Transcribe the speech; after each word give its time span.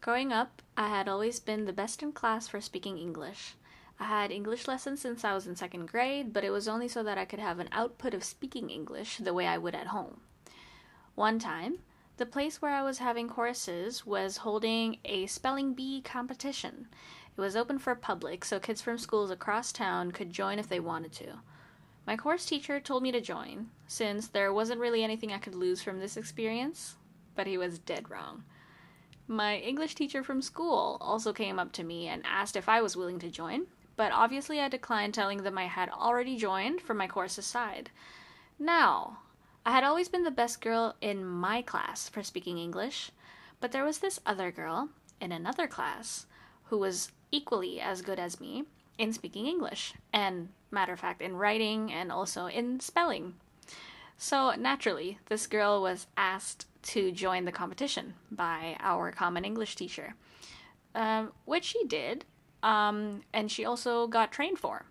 Growing 0.00 0.32
up, 0.32 0.62
I 0.76 0.88
had 0.88 1.08
always 1.08 1.40
been 1.40 1.64
the 1.64 1.72
best 1.72 2.04
in 2.04 2.12
class 2.12 2.46
for 2.46 2.60
speaking 2.60 2.98
English. 2.98 3.56
I 3.98 4.04
had 4.04 4.30
English 4.30 4.68
lessons 4.68 5.00
since 5.00 5.24
I 5.24 5.34
was 5.34 5.48
in 5.48 5.56
second 5.56 5.86
grade, 5.86 6.32
but 6.32 6.44
it 6.44 6.50
was 6.50 6.68
only 6.68 6.86
so 6.86 7.02
that 7.02 7.18
I 7.18 7.24
could 7.24 7.40
have 7.40 7.58
an 7.58 7.68
output 7.72 8.14
of 8.14 8.22
speaking 8.22 8.70
English 8.70 9.18
the 9.18 9.34
way 9.34 9.48
I 9.48 9.58
would 9.58 9.74
at 9.74 9.88
home. 9.88 10.20
One 11.16 11.40
time, 11.40 11.80
the 12.16 12.26
place 12.26 12.62
where 12.62 12.70
I 12.70 12.82
was 12.82 12.98
having 12.98 13.28
courses 13.28 14.06
was 14.06 14.38
holding 14.38 14.98
a 15.04 15.26
spelling 15.26 15.74
bee 15.74 16.00
competition. 16.00 16.86
It 17.36 17.40
was 17.40 17.56
open 17.56 17.80
for 17.80 17.96
public, 17.96 18.44
so 18.44 18.60
kids 18.60 18.80
from 18.80 18.98
schools 18.98 19.32
across 19.32 19.72
town 19.72 20.12
could 20.12 20.30
join 20.30 20.60
if 20.60 20.68
they 20.68 20.80
wanted 20.80 21.12
to. 21.14 21.40
My 22.06 22.16
course 22.16 22.46
teacher 22.46 22.78
told 22.78 23.02
me 23.02 23.10
to 23.10 23.20
join, 23.20 23.70
since 23.88 24.28
there 24.28 24.52
wasn't 24.52 24.80
really 24.80 25.02
anything 25.02 25.32
I 25.32 25.38
could 25.38 25.56
lose 25.56 25.82
from 25.82 25.98
this 25.98 26.16
experience, 26.16 26.94
but 27.34 27.48
he 27.48 27.58
was 27.58 27.80
dead 27.80 28.08
wrong. 28.10 28.44
My 29.30 29.58
English 29.58 29.94
teacher 29.94 30.24
from 30.24 30.40
school 30.40 30.96
also 31.02 31.34
came 31.34 31.58
up 31.58 31.70
to 31.72 31.84
me 31.84 32.08
and 32.08 32.24
asked 32.24 32.56
if 32.56 32.66
I 32.66 32.80
was 32.80 32.96
willing 32.96 33.18
to 33.18 33.30
join, 33.30 33.66
but 33.94 34.10
obviously 34.10 34.58
I 34.58 34.68
declined, 34.68 35.12
telling 35.12 35.42
them 35.42 35.58
I 35.58 35.66
had 35.66 35.90
already 35.90 36.38
joined 36.38 36.80
from 36.80 36.96
my 36.96 37.06
course 37.06 37.36
aside. 37.36 37.90
Now, 38.58 39.18
I 39.66 39.72
had 39.72 39.84
always 39.84 40.08
been 40.08 40.24
the 40.24 40.30
best 40.30 40.62
girl 40.62 40.96
in 41.02 41.26
my 41.26 41.60
class 41.60 42.08
for 42.08 42.22
speaking 42.22 42.56
English, 42.56 43.10
but 43.60 43.70
there 43.70 43.84
was 43.84 43.98
this 43.98 44.18
other 44.24 44.50
girl 44.50 44.88
in 45.20 45.30
another 45.30 45.66
class 45.66 46.24
who 46.64 46.78
was 46.78 47.12
equally 47.30 47.82
as 47.82 48.00
good 48.00 48.18
as 48.18 48.40
me 48.40 48.64
in 48.96 49.12
speaking 49.12 49.46
English, 49.46 49.92
and 50.10 50.48
matter 50.70 50.94
of 50.94 51.00
fact, 51.00 51.20
in 51.20 51.36
writing 51.36 51.92
and 51.92 52.10
also 52.10 52.46
in 52.46 52.80
spelling. 52.80 53.34
So 54.18 54.52
naturally, 54.58 55.18
this 55.26 55.46
girl 55.46 55.80
was 55.80 56.08
asked 56.16 56.66
to 56.82 57.12
join 57.12 57.44
the 57.44 57.52
competition 57.52 58.14
by 58.30 58.76
our 58.80 59.12
common 59.12 59.44
English 59.44 59.76
teacher, 59.76 60.14
um, 60.94 61.32
which 61.44 61.64
she 61.64 61.84
did, 61.84 62.24
um, 62.62 63.22
and 63.32 63.50
she 63.50 63.64
also 63.64 64.08
got 64.08 64.32
trained 64.32 64.58
for. 64.58 64.86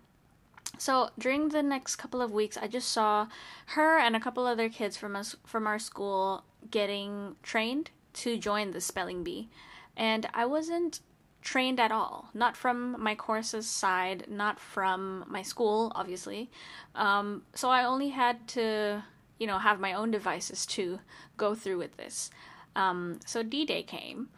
So 0.78 1.10
during 1.18 1.48
the 1.48 1.62
next 1.62 1.96
couple 1.96 2.22
of 2.22 2.32
weeks, 2.32 2.56
I 2.56 2.68
just 2.68 2.90
saw 2.90 3.28
her 3.66 3.98
and 3.98 4.16
a 4.16 4.20
couple 4.20 4.46
other 4.46 4.68
kids 4.68 4.96
from 4.96 5.14
us 5.14 5.36
from 5.44 5.66
our 5.66 5.78
school 5.78 6.44
getting 6.70 7.36
trained 7.42 7.90
to 8.14 8.38
join 8.38 8.70
the 8.70 8.80
spelling 8.80 9.24
bee, 9.24 9.50
and 9.96 10.26
I 10.32 10.46
wasn't 10.46 11.00
trained 11.42 11.80
at 11.80 11.92
all. 11.92 12.30
Not 12.34 12.56
from 12.56 13.00
my 13.00 13.14
course's 13.14 13.66
side, 13.68 14.24
not 14.28 14.58
from 14.58 15.24
my 15.28 15.42
school, 15.42 15.92
obviously. 15.94 16.50
Um, 16.94 17.42
so 17.54 17.70
I 17.70 17.84
only 17.84 18.10
had 18.10 18.46
to, 18.48 19.04
you 19.38 19.46
know, 19.46 19.58
have 19.58 19.80
my 19.80 19.92
own 19.92 20.10
devices 20.10 20.66
to 20.66 21.00
go 21.36 21.54
through 21.54 21.78
with 21.78 21.96
this. 21.96 22.30
Um, 22.76 23.20
so 23.26 23.42
D 23.42 23.64
Day 23.64 23.82
came. 23.82 24.28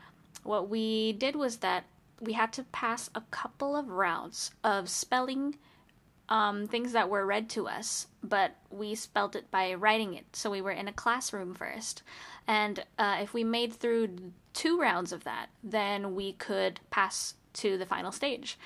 What 0.42 0.68
we 0.68 1.12
did 1.12 1.36
was 1.36 1.58
that 1.58 1.84
we 2.20 2.34
had 2.34 2.52
to 2.54 2.64
pass 2.64 3.10
a 3.14 3.22
couple 3.30 3.76
of 3.76 3.88
rounds 3.88 4.52
of 4.62 4.88
spelling 4.88 5.56
um, 6.28 6.68
things 6.68 6.92
that 6.92 7.10
were 7.10 7.26
read 7.26 7.48
to 7.50 7.66
us, 7.66 8.06
but 8.22 8.54
we 8.70 8.94
spelled 8.94 9.34
it 9.34 9.50
by 9.50 9.74
writing 9.74 10.14
it. 10.14 10.24
So 10.32 10.50
we 10.50 10.60
were 10.60 10.70
in 10.70 10.86
a 10.86 10.92
classroom 10.92 11.54
first. 11.54 12.02
And 12.46 12.84
uh, 12.98 13.18
if 13.20 13.34
we 13.34 13.42
made 13.42 13.72
through 13.72 14.16
two 14.52 14.80
rounds 14.80 15.12
of 15.12 15.24
that, 15.24 15.48
then 15.62 16.14
we 16.14 16.34
could 16.34 16.80
pass 16.90 17.34
to 17.54 17.76
the 17.76 17.86
final 17.86 18.12
stage. 18.12 18.58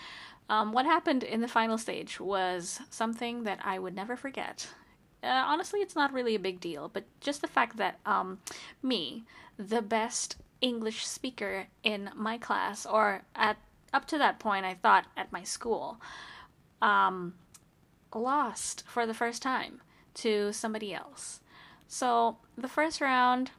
Um, 0.51 0.73
what 0.73 0.85
happened 0.85 1.23
in 1.23 1.41
the 1.41 1.49
final 1.49 1.79
stage 1.79 2.21
was 2.21 2.81
something 2.91 3.45
that 3.45 3.61
I 3.65 3.79
would 3.79 3.95
never 3.95 4.15
forget. 4.15 4.69
Uh, 5.25 5.45
honestly, 5.47 5.81
it's 5.81 5.97
not 5.97 6.13
really 6.13 6.35
a 6.35 6.41
big 6.41 6.61
deal, 6.61 6.91
but 6.93 7.05
just 7.21 7.41
the 7.41 7.49
fact 7.49 7.77
that 7.79 7.99
um, 8.05 8.39
me, 8.83 9.25
the 9.57 9.83
best 9.83 10.37
English 10.61 11.07
speaker 11.07 11.67
in 11.83 12.11
my 12.15 12.39
class, 12.39 12.85
or 12.85 13.23
at 13.35 13.57
up 13.93 14.07
to 14.07 14.19
that 14.19 14.39
point, 14.39 14.67
I 14.67 14.75
thought 14.75 15.07
at 15.17 15.33
my 15.33 15.45
school, 15.45 16.01
um, 16.83 17.35
lost 18.15 18.85
for 18.87 19.07
the 19.07 19.15
first 19.15 19.41
time 19.41 19.81
to 20.15 20.53
somebody 20.53 20.93
else. 20.93 21.41
So 21.87 22.39
the 22.59 22.69
first 22.69 23.01
round, 23.01 23.51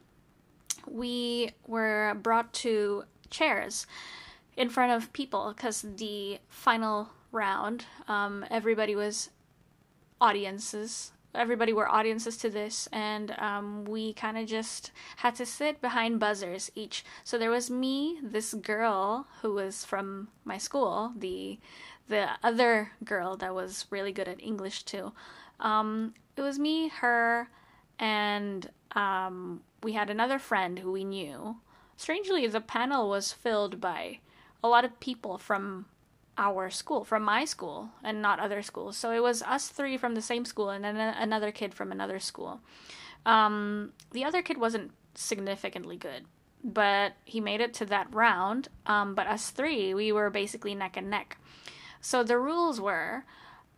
we 0.86 1.52
were 1.66 2.16
brought 2.22 2.52
to 2.54 3.04
chairs 3.30 3.86
in 4.56 4.68
front 4.68 4.92
of 4.92 5.12
people 5.12 5.52
because 5.56 5.84
the 5.96 6.38
final 6.48 7.10
round, 7.32 7.86
um, 8.08 8.44
everybody 8.50 8.94
was 8.94 9.30
audiences. 10.20 11.12
Everybody 11.36 11.72
were 11.72 11.88
audiences 11.88 12.36
to 12.38 12.50
this, 12.50 12.88
and 12.92 13.34
um, 13.38 13.84
we 13.84 14.12
kind 14.14 14.38
of 14.38 14.46
just 14.46 14.90
had 15.18 15.34
to 15.36 15.46
sit 15.46 15.80
behind 15.80 16.18
buzzers 16.18 16.70
each. 16.74 17.04
So 17.24 17.38
there 17.38 17.50
was 17.50 17.70
me, 17.70 18.18
this 18.22 18.54
girl 18.54 19.26
who 19.42 19.54
was 19.54 19.84
from 19.84 20.28
my 20.44 20.58
school, 20.58 21.12
the 21.16 21.58
the 22.08 22.28
other 22.42 22.92
girl 23.04 23.36
that 23.36 23.54
was 23.54 23.86
really 23.90 24.12
good 24.12 24.28
at 24.28 24.42
English 24.42 24.84
too. 24.84 25.12
Um, 25.58 26.14
it 26.36 26.42
was 26.42 26.58
me, 26.58 26.88
her, 26.88 27.48
and 27.98 28.70
um, 28.92 29.62
we 29.82 29.92
had 29.92 30.10
another 30.10 30.38
friend 30.38 30.78
who 30.78 30.92
we 30.92 31.04
knew. 31.04 31.56
Strangely, 31.96 32.46
the 32.46 32.60
panel 32.60 33.08
was 33.08 33.32
filled 33.32 33.80
by 33.80 34.20
a 34.62 34.68
lot 34.68 34.84
of 34.84 35.00
people 35.00 35.38
from 35.38 35.86
our 36.38 36.70
school, 36.70 37.04
from 37.04 37.22
my 37.22 37.44
school, 37.44 37.90
and 38.02 38.20
not 38.20 38.38
other 38.38 38.62
schools. 38.62 38.96
So 38.96 39.10
it 39.10 39.22
was 39.22 39.42
us 39.42 39.68
three 39.68 39.96
from 39.96 40.14
the 40.14 40.22
same 40.22 40.44
school 40.44 40.70
and 40.70 40.84
then 40.84 40.96
another 40.96 41.50
kid 41.52 41.74
from 41.74 41.92
another 41.92 42.18
school. 42.18 42.60
Um, 43.24 43.92
the 44.12 44.24
other 44.24 44.42
kid 44.42 44.58
wasn't 44.58 44.92
significantly 45.14 45.96
good, 45.96 46.24
but 46.62 47.14
he 47.24 47.40
made 47.40 47.60
it 47.60 47.74
to 47.74 47.86
that 47.86 48.12
round. 48.14 48.68
Um, 48.86 49.14
but 49.14 49.26
us 49.26 49.50
three, 49.50 49.94
we 49.94 50.12
were 50.12 50.30
basically 50.30 50.74
neck 50.74 50.96
and 50.96 51.10
neck. 51.10 51.38
So 52.00 52.22
the 52.22 52.38
rules 52.38 52.80
were 52.80 53.24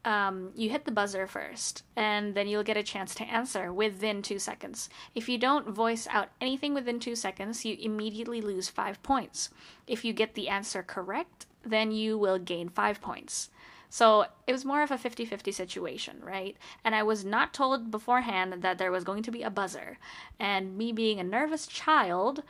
um, 0.05 0.53
you 0.55 0.71
hit 0.71 0.85
the 0.85 0.93
buzzer 0.93 1.27
first, 1.27 1.83
and 1.97 2.35
then 2.35 2.49
you'll 2.49 2.63
get 2.63 2.77
a 2.77 2.83
chance 2.83 3.15
to 3.17 3.25
answer 3.25 3.73
within 3.73 4.23
two 4.23 4.39
seconds. 4.39 4.89
If 5.15 5.29
you 5.29 5.39
don't 5.39 5.71
voice 5.71 6.07
out 6.11 6.29
anything 6.41 6.75
within 6.75 7.01
two 7.01 7.17
seconds, 7.17 7.65
you 7.65 7.77
immediately 7.81 8.41
lose 8.41 8.69
five 8.69 9.03
points. 9.03 9.51
If 9.87 10.05
you 10.05 10.13
get 10.13 10.35
the 10.35 10.49
answer 10.49 10.83
correct, 10.83 11.47
then 11.65 11.93
you 11.93 12.17
will 12.17 12.39
gain 12.39 12.69
five 12.69 13.01
points. 13.01 13.51
So 13.91 14.27
it 14.47 14.53
was 14.53 14.65
more 14.65 14.83
of 14.83 14.91
a 14.91 14.99
50 14.99 15.25
50 15.25 15.51
situation, 15.51 16.21
right? 16.23 16.57
And 16.85 16.95
I 16.95 17.03
was 17.03 17.25
not 17.25 17.55
told 17.55 17.91
beforehand 17.91 18.63
that 18.63 18.79
there 18.79 18.93
was 18.93 19.05
going 19.05 19.23
to 19.25 19.31
be 19.31 19.43
a 19.43 19.51
buzzer. 19.51 19.99
And 20.39 20.77
me 20.77 20.93
being 20.93 21.19
a 21.21 21.25
nervous 21.25 21.67
child, 21.67 22.43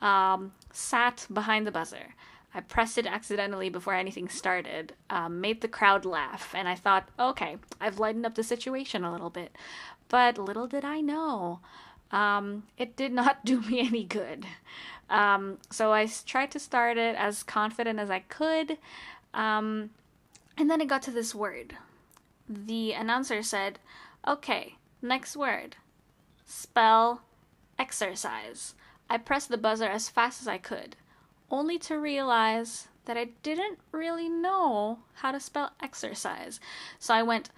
um, 0.00 0.52
sat 0.72 1.26
behind 1.32 1.66
the 1.66 1.72
buzzer. 1.72 2.14
I 2.56 2.60
pressed 2.60 2.96
it 2.96 3.06
accidentally 3.06 3.68
before 3.68 3.92
anything 3.92 4.30
started, 4.30 4.94
um, 5.10 5.42
made 5.42 5.60
the 5.60 5.68
crowd 5.68 6.06
laugh, 6.06 6.54
and 6.54 6.66
I 6.66 6.74
thought, 6.74 7.10
okay, 7.20 7.58
I've 7.82 7.98
lightened 7.98 8.24
up 8.24 8.34
the 8.34 8.42
situation 8.42 9.04
a 9.04 9.12
little 9.12 9.28
bit. 9.28 9.54
But 10.08 10.38
little 10.38 10.66
did 10.66 10.82
I 10.82 11.02
know, 11.02 11.60
um, 12.10 12.62
it 12.78 12.96
did 12.96 13.12
not 13.12 13.44
do 13.44 13.60
me 13.60 13.80
any 13.80 14.04
good. 14.04 14.46
Um, 15.10 15.58
so 15.70 15.92
I 15.92 16.06
tried 16.06 16.50
to 16.52 16.58
start 16.58 16.96
it 16.96 17.14
as 17.14 17.42
confident 17.42 17.98
as 17.98 18.10
I 18.10 18.20
could, 18.20 18.78
um, 19.34 19.90
and 20.56 20.70
then 20.70 20.80
it 20.80 20.88
got 20.88 21.02
to 21.02 21.10
this 21.10 21.34
word. 21.34 21.76
The 22.48 22.92
announcer 22.94 23.42
said, 23.42 23.80
okay, 24.26 24.76
next 25.02 25.36
word 25.36 25.76
spell 26.46 27.20
exercise. 27.78 28.74
I 29.10 29.18
pressed 29.18 29.50
the 29.50 29.58
buzzer 29.58 29.88
as 29.88 30.08
fast 30.08 30.40
as 30.40 30.48
I 30.48 30.56
could 30.56 30.96
only 31.50 31.78
to 31.78 31.96
realize 31.96 32.88
that 33.04 33.16
I 33.16 33.28
didn't 33.42 33.78
really 33.92 34.28
know 34.28 34.98
how 35.14 35.32
to 35.32 35.40
spell 35.40 35.72
exercise. 35.80 36.60
So 36.98 37.14
I 37.14 37.22
went 37.22 37.50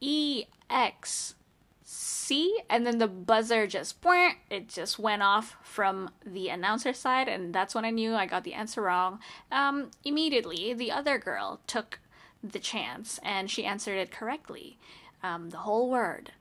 E 0.00 0.44
X 0.70 1.34
C, 1.84 2.58
and 2.68 2.84
then 2.84 2.98
the 2.98 3.06
buzzer 3.06 3.66
just 3.66 4.04
went. 4.04 4.38
it 4.50 4.68
just 4.68 4.98
went 4.98 5.22
off 5.22 5.56
from 5.62 6.10
the 6.24 6.48
announcer 6.48 6.92
side, 6.92 7.28
and 7.28 7.54
that's 7.54 7.74
when 7.74 7.84
I 7.84 7.90
knew 7.90 8.14
I 8.14 8.26
got 8.26 8.42
the 8.42 8.54
answer 8.54 8.82
wrong. 8.82 9.20
Um, 9.52 9.90
immediately, 10.04 10.74
the 10.74 10.90
other 10.90 11.18
girl 11.18 11.60
took 11.66 12.00
the 12.42 12.58
chance 12.58 13.20
and 13.22 13.50
she 13.50 13.64
answered 13.64 13.98
it 13.98 14.10
correctly, 14.10 14.78
um, 15.22 15.50
the 15.50 15.58
whole 15.58 15.90
word. 15.90 16.32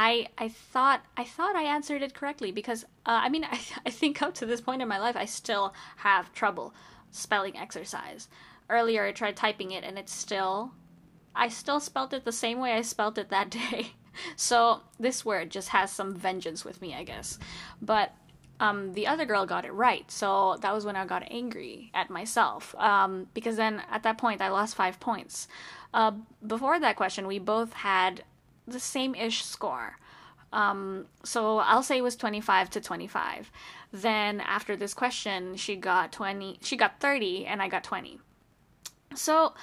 I 0.00 0.28
I 0.38 0.48
thought 0.48 1.02
I 1.14 1.24
thought 1.24 1.54
I 1.54 1.64
answered 1.64 2.00
it 2.02 2.14
correctly 2.14 2.52
because 2.52 2.84
uh, 3.04 3.20
I 3.24 3.28
mean 3.28 3.44
I 3.50 3.60
I 3.84 3.90
think 3.90 4.22
up 4.22 4.34
to 4.36 4.46
this 4.46 4.62
point 4.62 4.80
in 4.80 4.88
my 4.88 4.98
life 4.98 5.14
I 5.14 5.26
still 5.26 5.74
have 5.96 6.32
trouble 6.32 6.72
spelling 7.10 7.56
exercise. 7.58 8.28
Earlier 8.70 9.04
I 9.04 9.12
tried 9.12 9.36
typing 9.36 9.72
it 9.72 9.84
and 9.84 9.98
it's 9.98 10.14
still 10.14 10.72
I 11.36 11.48
still 11.48 11.80
spelled 11.80 12.14
it 12.14 12.24
the 12.24 12.32
same 12.32 12.60
way 12.60 12.72
I 12.72 12.80
spelled 12.80 13.18
it 13.18 13.28
that 13.28 13.50
day. 13.60 13.92
so 14.36 14.80
this 14.98 15.22
word 15.24 15.50
just 15.50 15.68
has 15.68 15.92
some 15.92 16.14
vengeance 16.14 16.64
with 16.64 16.80
me, 16.80 16.94
I 16.94 17.04
guess. 17.04 17.38
But 17.82 18.14
um, 18.58 18.92
the 18.92 19.06
other 19.06 19.24
girl 19.24 19.46
got 19.46 19.64
it 19.64 19.72
right, 19.72 20.10
so 20.10 20.58
that 20.60 20.74
was 20.74 20.84
when 20.84 20.96
I 20.96 21.06
got 21.06 21.30
angry 21.30 21.90
at 21.94 22.10
myself. 22.10 22.74
Um, 22.74 23.28
because 23.32 23.56
then 23.56 23.82
at 23.90 24.02
that 24.02 24.18
point 24.18 24.42
I 24.42 24.48
lost 24.48 24.74
five 24.74 25.00
points. 25.00 25.48
Uh, 25.94 26.12
before 26.46 26.78
that 26.78 26.96
question, 26.96 27.26
we 27.26 27.38
both 27.38 27.72
had 27.72 28.22
the 28.70 28.80
same 28.80 29.14
ish 29.14 29.44
score. 29.44 29.96
Um, 30.52 31.06
so 31.22 31.58
I'll 31.58 31.82
say 31.82 31.98
it 31.98 32.02
was 32.02 32.16
25 32.16 32.70
to 32.70 32.80
25. 32.80 33.50
Then 33.92 34.40
after 34.40 34.76
this 34.76 34.94
question, 34.94 35.56
she 35.56 35.76
got 35.76 36.12
20, 36.12 36.58
she 36.62 36.76
got 36.76 37.00
30, 37.00 37.46
and 37.46 37.62
I 37.62 37.68
got 37.68 37.84
20. 37.84 38.18
So 39.14 39.54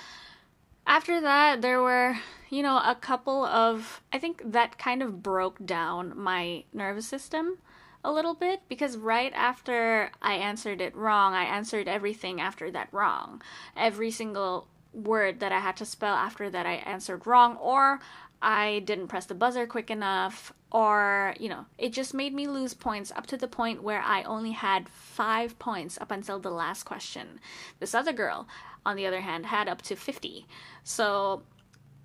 after 0.86 1.19
that, 1.21 1.62
there 1.62 1.81
were, 1.81 2.18
you 2.50 2.63
know, 2.63 2.77
a 2.77 2.95
couple 2.95 3.44
of, 3.45 4.01
I 4.13 4.19
think 4.19 4.42
that 4.45 4.77
kind 4.77 5.01
of 5.01 5.21
broke 5.21 5.65
down 5.65 6.18
my 6.18 6.63
nervous 6.74 7.07
system 7.07 7.57
a 8.03 8.12
little 8.12 8.33
bit 8.33 8.62
because 8.69 8.95
right 8.95 9.33
after 9.36 10.12
I 10.21 10.36
answered 10.36 10.80
it 10.80 10.95
wrong, 10.95 11.33
I 11.33 11.44
answered 11.44 11.89
everything 11.89 12.39
after 12.39 12.71
that 12.71 12.88
wrong. 12.92 13.42
Every 13.75 14.12
single 14.12 14.68
word 14.94 15.39
that 15.42 15.51
I 15.51 15.60
had 15.60 15.77
to 15.77 15.86
spell 15.86 16.15
after 16.15 16.50
that 16.50 16.65
I 16.65 16.75
answered 16.75 17.27
wrong, 17.27 17.57
or 17.57 18.00
I 18.42 18.80
didn't 18.86 19.07
press 19.07 19.25
the 19.25 19.34
buzzer 19.34 19.66
quick 19.66 19.89
enough, 19.89 20.54
or, 20.72 21.34
you 21.39 21.50
know, 21.50 21.66
it 21.78 21.94
just 21.94 22.13
made 22.13 22.34
me 22.34 22.48
lose 22.48 22.74
points 22.74 23.12
up 23.16 23.25
to 23.28 23.38
the 23.38 23.48
point 23.48 23.81
where 23.81 24.01
I 24.01 24.24
only 24.24 24.51
had 24.51 24.89
five 24.89 25.57
points 25.57 25.98
up 26.00 26.12
until 26.12 26.39
the 26.39 26.51
last 26.51 26.84
question. 26.84 27.39
This 27.80 27.95
other 27.95 28.13
girl, 28.13 28.48
on 28.86 28.95
the 28.95 29.07
other 29.07 29.22
hand, 29.22 29.48
had 29.48 29.68
up 29.68 29.81
to 29.84 29.95
50. 29.95 30.45
So, 30.84 31.44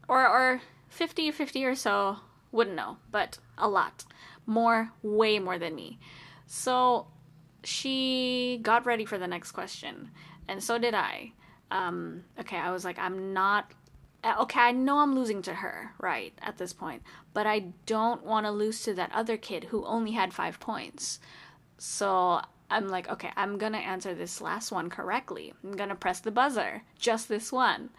or, 0.08 0.26
or 0.26 0.62
50, 0.88 1.30
50 1.32 1.64
or 1.64 1.74
so, 1.74 2.18
wouldn't 2.50 2.76
know, 2.76 2.96
but 3.10 3.38
a 3.58 3.68
lot. 3.68 4.04
More, 4.46 4.92
way 5.02 5.38
more 5.38 5.58
than 5.58 5.74
me. 5.74 5.98
So, 6.46 7.08
she 7.64 8.58
got 8.62 8.86
ready 8.86 9.04
for 9.04 9.18
the 9.18 9.26
next 9.26 9.52
question, 9.52 10.10
and 10.48 10.62
so 10.62 10.78
did 10.78 10.94
I. 10.94 11.32
Um, 11.70 12.24
okay, 12.40 12.56
I 12.56 12.70
was 12.70 12.84
like, 12.84 12.98
I'm 12.98 13.32
not 13.32 13.72
Uh, 14.24 14.36
okay, 14.40 14.60
I 14.60 14.72
know 14.72 14.98
I'm 14.98 15.14
losing 15.14 15.42
to 15.42 15.54
her, 15.54 15.92
right, 15.98 16.32
at 16.40 16.56
this 16.58 16.72
point, 16.72 17.02
but 17.34 17.46
I 17.46 17.66
don't 17.86 18.24
want 18.24 18.46
to 18.46 18.52
lose 18.52 18.82
to 18.84 18.94
that 18.94 19.12
other 19.12 19.36
kid 19.36 19.64
who 19.64 19.84
only 19.84 20.12
had 20.12 20.32
five 20.32 20.60
points. 20.60 21.18
So 21.78 22.40
I'm 22.70 22.88
like, 22.88 23.08
okay, 23.10 23.30
I'm 23.36 23.58
gonna 23.58 23.78
answer 23.78 24.14
this 24.14 24.40
last 24.40 24.70
one 24.70 24.88
correctly. 24.88 25.52
I'm 25.64 25.72
gonna 25.72 25.96
press 25.96 26.20
the 26.20 26.30
buzzer, 26.30 26.82
just 26.98 27.28
this 27.28 27.50
one. 27.50 27.90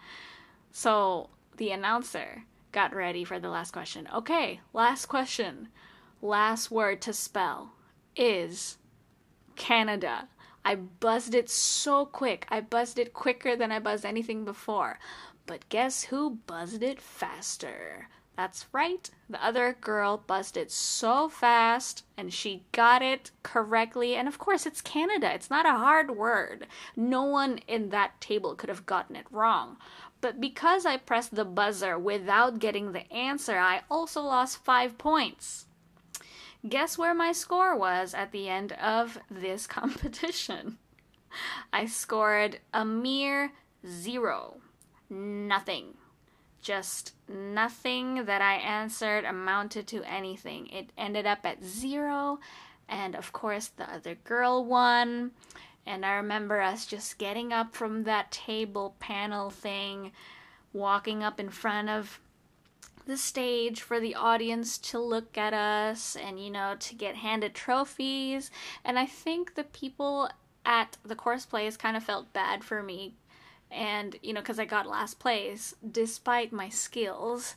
So 0.72 1.28
the 1.58 1.70
announcer 1.70 2.44
got 2.72 2.94
ready 2.94 3.22
for 3.22 3.38
the 3.38 3.50
last 3.50 3.72
question. 3.72 4.08
Okay, 4.12 4.60
last 4.72 5.06
question. 5.06 5.68
Last 6.22 6.70
word 6.70 7.02
to 7.02 7.12
spell 7.12 7.72
is 8.16 8.78
Canada. 9.56 10.28
I 10.64 10.74
buzzed 10.76 11.34
it 11.34 11.50
so 11.50 12.06
quick. 12.06 12.46
I 12.48 12.60
buzzed 12.60 12.98
it 12.98 13.12
quicker 13.12 13.54
than 13.54 13.70
I 13.70 13.78
buzzed 13.78 14.04
anything 14.04 14.44
before. 14.44 14.98
But 15.46 15.68
guess 15.68 16.04
who 16.04 16.38
buzzed 16.46 16.82
it 16.82 17.00
faster? 17.00 18.08
That's 18.36 18.66
right, 18.72 19.08
the 19.28 19.44
other 19.44 19.76
girl 19.80 20.16
buzzed 20.16 20.56
it 20.56 20.72
so 20.72 21.28
fast 21.28 22.04
and 22.16 22.32
she 22.32 22.64
got 22.72 23.00
it 23.00 23.30
correctly. 23.44 24.16
And 24.16 24.26
of 24.26 24.38
course, 24.38 24.66
it's 24.66 24.80
Canada, 24.80 25.32
it's 25.32 25.50
not 25.50 25.66
a 25.66 25.78
hard 25.78 26.16
word. 26.16 26.66
No 26.96 27.22
one 27.22 27.58
in 27.68 27.90
that 27.90 28.20
table 28.20 28.56
could 28.56 28.68
have 28.68 28.86
gotten 28.86 29.14
it 29.14 29.26
wrong. 29.30 29.76
But 30.20 30.40
because 30.40 30.84
I 30.84 30.96
pressed 30.96 31.34
the 31.34 31.44
buzzer 31.44 31.96
without 31.98 32.58
getting 32.58 32.92
the 32.92 33.10
answer, 33.12 33.58
I 33.58 33.82
also 33.90 34.22
lost 34.22 34.64
five 34.64 34.98
points. 34.98 35.66
Guess 36.68 36.98
where 36.98 37.14
my 37.14 37.30
score 37.30 37.76
was 37.76 38.14
at 38.14 38.32
the 38.32 38.48
end 38.48 38.72
of 38.72 39.18
this 39.30 39.66
competition? 39.68 40.78
I 41.72 41.86
scored 41.86 42.60
a 42.72 42.84
mere 42.84 43.52
zero 43.86 44.60
nothing. 45.10 45.94
Just 46.62 47.12
nothing 47.28 48.24
that 48.24 48.40
I 48.40 48.54
answered 48.54 49.24
amounted 49.24 49.86
to 49.88 50.02
anything. 50.04 50.68
It 50.68 50.90
ended 50.96 51.26
up 51.26 51.40
at 51.44 51.62
zero, 51.62 52.38
and 52.88 53.14
of 53.14 53.32
course, 53.32 53.68
the 53.68 53.92
other 53.92 54.14
girl 54.14 54.64
won. 54.64 55.32
And 55.86 56.06
I 56.06 56.12
remember 56.14 56.62
us 56.62 56.86
just 56.86 57.18
getting 57.18 57.52
up 57.52 57.74
from 57.74 58.04
that 58.04 58.32
table 58.32 58.96
panel 58.98 59.50
thing, 59.50 60.12
walking 60.72 61.22
up 61.22 61.38
in 61.38 61.50
front 61.50 61.90
of 61.90 62.20
the 63.06 63.18
stage 63.18 63.82
for 63.82 64.00
the 64.00 64.14
audience 64.14 64.78
to 64.78 64.98
look 64.98 65.36
at 65.36 65.52
us 65.52 66.16
and, 66.16 66.42
you 66.42 66.50
know, 66.50 66.74
to 66.78 66.94
get 66.94 67.16
handed 67.16 67.54
trophies. 67.54 68.50
And 68.82 68.98
I 68.98 69.04
think 69.04 69.54
the 69.54 69.64
people 69.64 70.30
at 70.64 70.96
the 71.04 71.14
course 71.14 71.44
plays 71.44 71.76
kind 71.76 71.96
of 71.98 72.04
felt 72.04 72.32
bad 72.32 72.64
for 72.64 72.82
me 72.82 73.12
and 73.74 74.16
you 74.22 74.32
know 74.32 74.40
because 74.40 74.58
i 74.58 74.64
got 74.64 74.86
last 74.86 75.18
place 75.18 75.74
despite 75.90 76.52
my 76.52 76.68
skills 76.68 77.56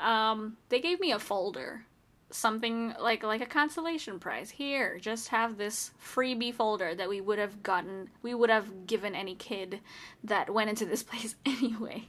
um, 0.00 0.56
they 0.70 0.80
gave 0.80 0.98
me 0.98 1.12
a 1.12 1.18
folder. 1.18 1.84
Something 2.32 2.94
like 3.00 3.22
like 3.22 3.40
a 3.40 3.46
consolation 3.46 4.18
prize. 4.18 4.50
Here 4.50 4.98
just 4.98 5.28
have 5.28 5.56
this 5.56 5.90
freebie 6.02 6.54
folder 6.54 6.94
that 6.94 7.08
we 7.08 7.20
would 7.20 7.38
have 7.38 7.62
gotten 7.62 8.08
we 8.22 8.34
would 8.34 8.50
have 8.50 8.86
given 8.86 9.14
any 9.14 9.34
kid 9.34 9.80
that 10.24 10.52
went 10.52 10.70
into 10.70 10.86
this 10.86 11.02
place 11.10 11.34
anyway. 11.44 12.08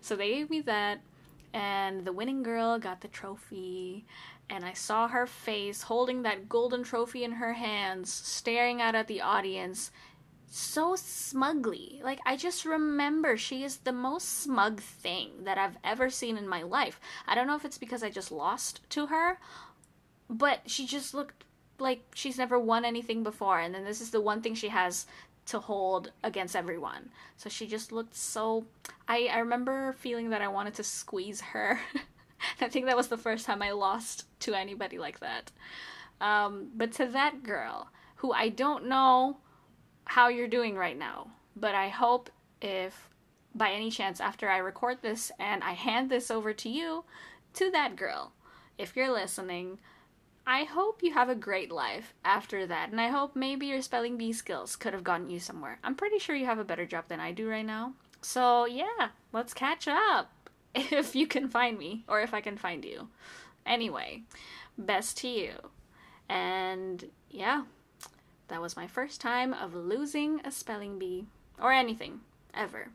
So 0.00 0.16
they 0.16 0.30
gave 0.30 0.50
me 0.50 0.60
that 0.62 1.00
and 1.54 2.04
the 2.04 2.12
winning 2.12 2.42
girl 2.42 2.78
got 2.78 3.00
the 3.00 3.08
trophy. 3.08 4.04
And 4.50 4.64
i 4.64 4.72
saw 4.72 5.08
her 5.08 5.26
face 5.26 5.82
holding 5.82 6.22
that 6.22 6.48
golden 6.48 6.82
trophy 6.82 7.22
in 7.24 7.32
her 7.32 7.54
hands 7.54 8.12
staring 8.12 8.82
out 8.82 8.96
at 8.96 9.06
the 9.06 9.20
audience 9.22 9.92
so 10.52 10.94
smugly. 10.96 12.00
Like, 12.04 12.20
I 12.26 12.36
just 12.36 12.66
remember 12.66 13.36
she 13.36 13.64
is 13.64 13.78
the 13.78 13.92
most 13.92 14.42
smug 14.42 14.80
thing 14.80 15.30
that 15.44 15.56
I've 15.56 15.78
ever 15.82 16.10
seen 16.10 16.36
in 16.36 16.46
my 16.46 16.62
life. 16.62 17.00
I 17.26 17.34
don't 17.34 17.46
know 17.46 17.56
if 17.56 17.64
it's 17.64 17.78
because 17.78 18.02
I 18.02 18.10
just 18.10 18.30
lost 18.30 18.80
to 18.90 19.06
her, 19.06 19.38
but 20.28 20.60
she 20.66 20.86
just 20.86 21.14
looked 21.14 21.44
like 21.78 22.02
she's 22.14 22.36
never 22.36 22.58
won 22.58 22.84
anything 22.84 23.22
before. 23.22 23.60
And 23.60 23.74
then 23.74 23.84
this 23.84 24.02
is 24.02 24.10
the 24.10 24.20
one 24.20 24.42
thing 24.42 24.54
she 24.54 24.68
has 24.68 25.06
to 25.46 25.58
hold 25.58 26.12
against 26.22 26.54
everyone. 26.54 27.10
So 27.38 27.48
she 27.48 27.66
just 27.66 27.90
looked 27.90 28.14
so. 28.14 28.66
I, 29.08 29.28
I 29.32 29.38
remember 29.38 29.94
feeling 29.94 30.30
that 30.30 30.42
I 30.42 30.48
wanted 30.48 30.74
to 30.74 30.84
squeeze 30.84 31.40
her. 31.40 31.80
I 32.60 32.68
think 32.68 32.86
that 32.86 32.96
was 32.96 33.08
the 33.08 33.16
first 33.16 33.46
time 33.46 33.62
I 33.62 33.70
lost 33.70 34.26
to 34.40 34.54
anybody 34.54 34.98
like 34.98 35.20
that. 35.20 35.50
Um, 36.20 36.68
but 36.76 36.92
to 36.92 37.06
that 37.06 37.42
girl, 37.42 37.88
who 38.16 38.32
I 38.32 38.50
don't 38.50 38.86
know 38.86 39.38
how 40.04 40.28
you're 40.28 40.48
doing 40.48 40.76
right 40.76 40.98
now. 40.98 41.28
But 41.56 41.74
I 41.74 41.88
hope 41.88 42.30
if 42.60 43.08
by 43.54 43.72
any 43.72 43.90
chance 43.90 44.20
after 44.20 44.48
I 44.48 44.58
record 44.58 44.98
this 45.02 45.30
and 45.38 45.62
I 45.62 45.72
hand 45.72 46.10
this 46.10 46.30
over 46.30 46.52
to 46.54 46.68
you, 46.68 47.04
to 47.54 47.70
that 47.70 47.96
girl, 47.96 48.32
if 48.78 48.96
you're 48.96 49.12
listening, 49.12 49.78
I 50.46 50.64
hope 50.64 51.02
you 51.02 51.12
have 51.12 51.28
a 51.28 51.34
great 51.34 51.70
life 51.70 52.14
after 52.24 52.66
that. 52.66 52.90
And 52.90 53.00
I 53.00 53.08
hope 53.08 53.36
maybe 53.36 53.66
your 53.66 53.82
spelling 53.82 54.16
bee 54.16 54.32
skills 54.32 54.74
could 54.74 54.92
have 54.92 55.04
gotten 55.04 55.30
you 55.30 55.38
somewhere. 55.38 55.78
I'm 55.84 55.94
pretty 55.94 56.18
sure 56.18 56.34
you 56.34 56.46
have 56.46 56.58
a 56.58 56.64
better 56.64 56.86
job 56.86 57.04
than 57.08 57.20
I 57.20 57.32
do 57.32 57.48
right 57.48 57.66
now. 57.66 57.92
So, 58.22 58.66
yeah, 58.66 59.10
let's 59.32 59.54
catch 59.54 59.86
up 59.86 60.50
if 60.74 61.14
you 61.14 61.26
can 61.26 61.48
find 61.48 61.78
me 61.78 62.04
or 62.08 62.20
if 62.20 62.34
I 62.34 62.40
can 62.40 62.56
find 62.56 62.84
you. 62.84 63.08
Anyway, 63.64 64.22
best 64.76 65.18
to 65.18 65.28
you. 65.28 65.52
And 66.28 67.10
yeah, 67.30 67.64
that 68.48 68.60
was 68.60 68.76
my 68.76 68.86
first 68.86 69.20
time 69.20 69.52
of 69.52 69.74
losing 69.74 70.40
a 70.44 70.50
spelling 70.50 70.98
bee 70.98 71.26
or 71.60 71.72
anything 71.72 72.20
ever. 72.54 72.88